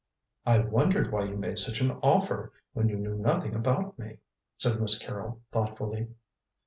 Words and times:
"I 0.47 0.57
wondered 0.57 1.11
why 1.11 1.25
you 1.25 1.37
made 1.37 1.59
such 1.59 1.79
an 1.79 1.91
offer, 2.01 2.53
when 2.73 2.89
you 2.89 2.95
knew 2.95 3.13
nothing 3.15 3.53
about 3.53 3.99
me," 3.99 4.17
said 4.57 4.81
Miss 4.81 4.97
Carrol 4.97 5.41
thoughtfully. 5.51 6.07